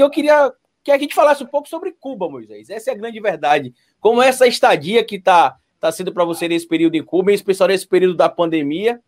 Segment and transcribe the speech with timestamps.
[0.00, 2.70] eu queria que a gente falasse um pouco sobre Cuba, Moisés.
[2.70, 3.74] Essa é a grande verdade.
[4.00, 7.68] Como essa estadia que está tá sendo para você nesse período em Cuba, em especial
[7.68, 9.00] nesse período da pandemia,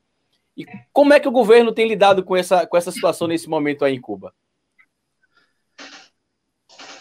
[0.56, 3.84] e como é que o governo tem lidado com essa, com essa situação nesse momento
[3.84, 4.34] aí em Cuba?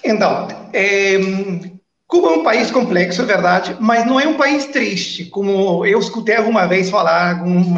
[0.04, 1.18] Então, é,
[2.08, 6.00] Cuba é um país complexo, é verdade, mas não é um país triste, como eu
[6.00, 7.76] escutei alguma vez falar algum,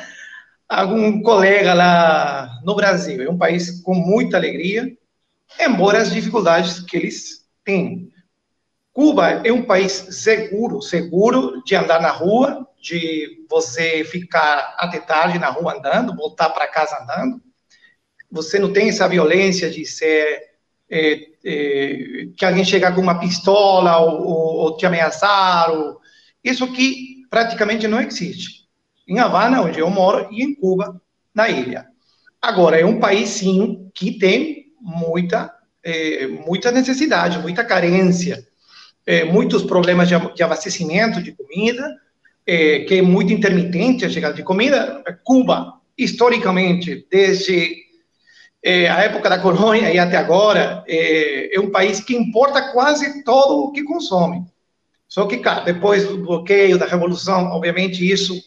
[0.68, 3.22] algum colega lá no Brasil.
[3.22, 4.96] É um país com muita alegria,
[5.58, 8.10] embora as dificuldades que eles têm.
[8.92, 15.38] Cuba é um país seguro, seguro de andar na rua, de você ficar até tarde
[15.38, 17.40] na rua andando, voltar para casa andando.
[18.30, 20.50] Você não tem essa violência de ser
[20.90, 25.70] é, é, que alguém chegar com uma pistola ou, ou, ou te ameaçar.
[25.70, 26.00] Ou...
[26.42, 28.68] Isso aqui praticamente não existe.
[29.06, 31.00] Em Havana, onde eu moro, e em Cuba,
[31.34, 31.86] na ilha.
[32.40, 38.46] Agora, é um país, sim, que tem muita, é, muita necessidade, muita carência,
[39.06, 41.96] é, muitos problemas de, de, abastecimento de comida,
[42.46, 45.02] é, que é muito intermitente a chegada de comida.
[45.24, 47.88] Cuba, historicamente, desde
[48.62, 53.72] a época da colônia e até agora, é, um país que importa quase todo o
[53.72, 54.44] que consome.
[55.08, 58.40] Só que, cara, depois do bloqueio, da revolução, obviamente isso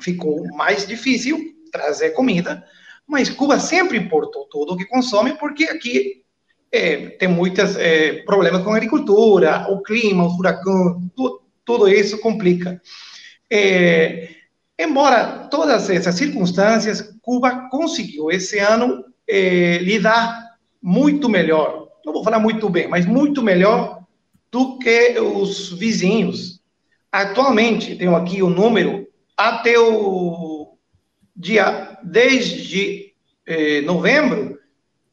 [0.00, 1.38] ficou mais difícil
[1.72, 2.64] trazer comida,
[3.12, 6.22] mas Cuba sempre importou tudo o que consome, porque aqui
[6.72, 12.18] é, tem muitos é, problemas com a agricultura, o clima, o furacão, tudo, tudo isso
[12.18, 12.80] complica.
[13.50, 14.30] É,
[14.78, 22.38] embora todas essas circunstâncias, Cuba conseguiu esse ano é, lidar muito melhor, não vou falar
[22.38, 24.04] muito bem, mas muito melhor
[24.50, 26.62] do que os vizinhos.
[27.12, 30.78] Atualmente, tenho aqui o número, até o
[31.36, 33.01] dia 10 de
[33.46, 34.58] eh, novembro,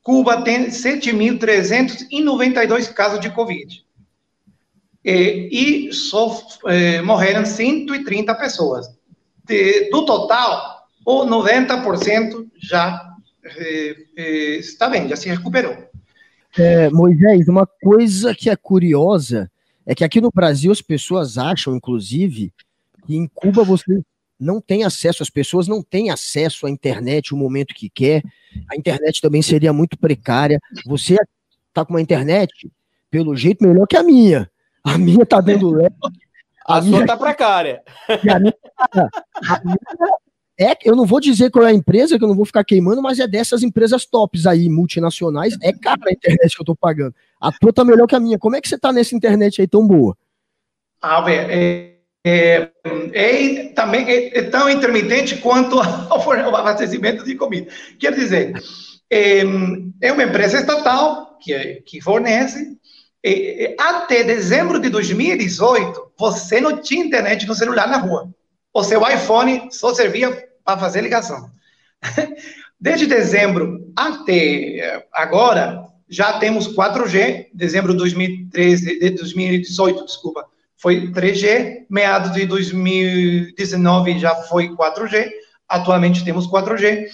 [0.01, 3.85] Cuba tem 7.392 casos de Covid.
[5.03, 8.87] E, e só eh, morreram 130 pessoas.
[9.45, 13.05] De, do total, o 90% já
[14.57, 15.89] está bem, já se recuperou.
[16.57, 19.49] É, Moisés, uma coisa que é curiosa
[19.85, 22.51] é que aqui no Brasil as pessoas acham, inclusive,
[23.05, 24.01] que em Cuba você
[24.39, 28.23] não tem acesso, as pessoas não têm acesso à internet o momento que quer.
[28.71, 30.59] A internet também seria muito precária.
[30.85, 31.17] Você
[31.67, 32.71] está com uma internet,
[33.11, 34.49] pelo jeito, melhor que a minha.
[34.83, 35.93] A minha tá dando lag.
[36.65, 37.81] A, a sua tá precária.
[38.07, 38.53] A minha,
[38.93, 39.77] a minha
[40.61, 43.01] é, eu não vou dizer qual é a empresa, que eu não vou ficar queimando,
[43.01, 45.57] mas é dessas empresas tops aí, multinacionais.
[45.61, 47.15] É cara a internet que eu tô pagando.
[47.39, 48.37] A tua tá melhor que a minha.
[48.37, 50.17] Como é que você tá nessa internet aí tão boa?
[51.01, 52.69] Ah, é, é,
[53.13, 57.71] é, também é, é, tão intermitente quanto ao abastecimento de comida.
[57.97, 58.61] Quer dizer,
[59.09, 59.41] é,
[60.01, 62.77] é uma empresa estatal que, que fornece.
[63.23, 68.29] É, até dezembro de 2018, você não tinha internet no celular na rua.
[68.73, 71.49] O seu iPhone só servia para fazer ligação.
[72.79, 80.45] Desde dezembro até agora, já temos 4G, dezembro de 2013, de 2018, desculpa,
[80.81, 85.29] foi 3G, meados de 2019 já foi 4G,
[85.67, 87.05] atualmente temos 4G.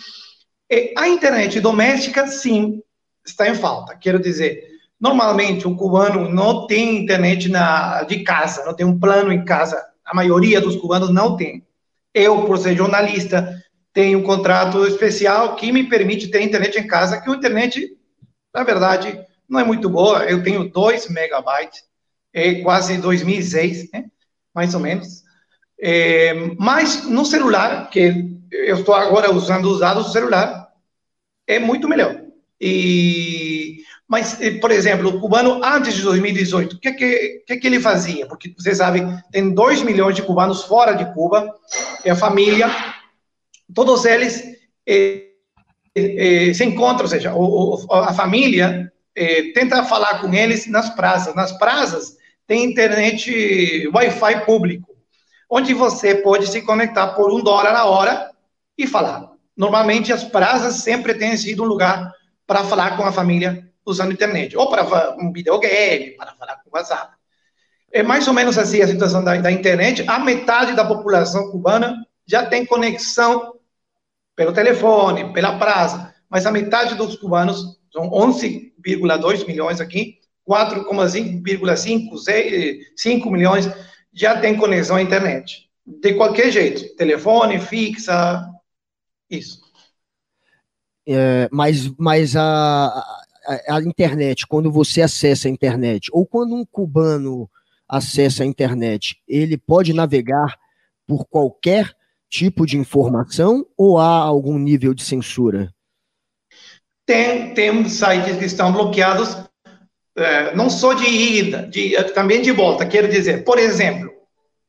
[0.70, 2.82] E a internet doméstica, sim,
[3.26, 3.96] está em falta.
[3.96, 4.64] Quero dizer,
[5.00, 9.84] normalmente o cubano não tem internet na, de casa, não tem um plano em casa.
[10.06, 11.66] A maioria dos cubanos não tem.
[12.14, 13.62] Eu, por ser jornalista,
[13.92, 17.98] tenho um contrato especial que me permite ter internet em casa, que a internet,
[18.54, 20.24] na verdade, não é muito boa.
[20.26, 21.84] Eu tenho 2 megabytes,
[22.36, 24.06] é quase 2006, né?
[24.54, 25.24] mais ou menos.
[25.82, 30.68] É, mas no celular, que eu estou agora usando usado o celular,
[31.48, 32.22] é muito melhor.
[32.60, 37.80] E, mas, por exemplo, o cubano antes de 2018, o que, que, que, que ele
[37.80, 38.28] fazia?
[38.28, 39.02] Porque você sabe,
[39.32, 41.50] tem 2 milhões de cubanos fora de Cuba,
[42.04, 42.70] é a família,
[43.74, 44.44] todos eles
[44.86, 45.30] eh,
[45.96, 50.90] eh, se encontram, ou seja, o, o, a família eh, tenta falar com eles nas
[50.90, 51.34] praças.
[51.34, 54.96] Nas praças tem internet Wi-Fi público,
[55.50, 58.32] onde você pode se conectar por um dólar a hora
[58.78, 59.32] e falar.
[59.56, 62.12] Normalmente as praças sempre têm sido um lugar
[62.46, 67.14] para falar com a família usando internet, ou para um videogame, para falar com WhatsApp.
[67.92, 70.04] É mais ou menos assim a situação da, da internet.
[70.08, 71.96] A metade da população cubana
[72.28, 73.54] já tem conexão
[74.36, 83.68] pelo telefone, pela praça, mas a metade dos cubanos, são 11,2 milhões aqui, 4,5 milhões
[84.14, 85.68] já tem conexão à internet.
[85.86, 88.50] De qualquer jeito, telefone, fixa,
[89.30, 89.60] isso.
[91.08, 92.88] É, mas mas a,
[93.46, 97.48] a, a, internet, quando você acessa a internet, ou quando um cubano
[97.88, 100.58] acessa a internet, ele pode navegar
[101.06, 101.94] por qualquer
[102.30, 105.74] tipo de informação ou há algum nível de censura?
[107.06, 109.38] Tem, tem sites que estão bloqueados,
[110.16, 112.86] é, não só de ida, de, também de volta.
[112.86, 114.12] Quero dizer, por exemplo,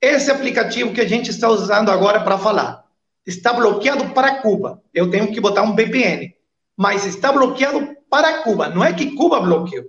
[0.01, 2.85] esse aplicativo que a gente está usando agora para falar
[3.25, 4.83] está bloqueado para Cuba.
[4.93, 6.35] Eu tenho que botar um VPN,
[6.77, 8.69] mas está bloqueado para Cuba.
[8.69, 9.85] Não é que Cuba bloqueou.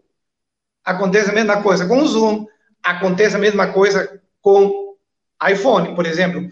[0.83, 2.45] Acontece a mesma coisa com o Zoom,
[2.81, 4.95] acontece a mesma coisa com
[5.49, 6.47] iPhone, por exemplo.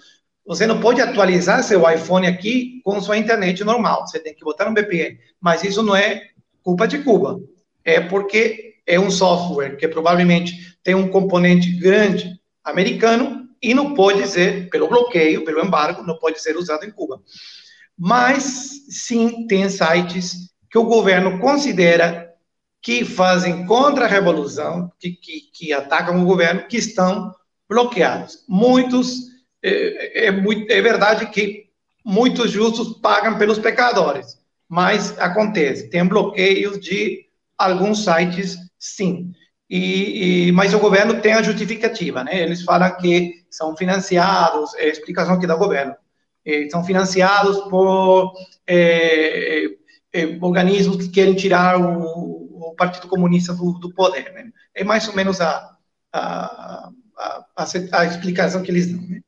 [0.46, 4.06] Você não pode atualizar seu iPhone aqui com sua internet normal.
[4.06, 5.18] Você tem que botar um VPN.
[5.40, 6.30] Mas isso não é
[6.62, 7.40] culpa de Cuba.
[7.84, 14.28] É porque é um software que provavelmente tem um componente grande americano e não pode
[14.28, 17.22] ser, pelo bloqueio, pelo embargo, não pode ser usado em Cuba.
[17.98, 22.32] Mas, sim, tem sites que o governo considera
[22.82, 27.34] que fazem contra a revolução, que, que, que atacam o governo, que estão
[27.68, 28.44] bloqueados.
[28.48, 31.66] Muitos é, é, muito, é verdade que
[32.06, 34.38] muitos justos pagam pelos pecadores,
[34.70, 37.25] mas acontece, tem bloqueios de
[37.58, 39.32] alguns sites, sim.
[39.70, 42.40] E, e, mas o governo tem a justificativa, né?
[42.42, 45.96] Eles falam que são financiados, é a explicação aqui do governo,
[46.46, 48.34] é, são financiados por
[48.68, 49.66] é,
[50.14, 54.50] é, organismos que querem tirar o, o Partido Comunista do, do poder, né?
[54.74, 55.76] É mais ou menos a,
[56.14, 59.22] a, a, a, a explicação que eles dão, né?